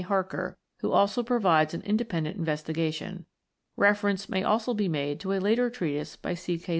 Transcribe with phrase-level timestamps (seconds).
[0.05, 3.27] Harker(47), who also provides an independent investigation.
[3.77, 6.57] Reference may also be made to a later treatise by C.
[6.57, 6.69] K.